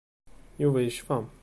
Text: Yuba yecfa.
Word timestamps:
Yuba 0.61 0.79
yecfa. 0.81 1.17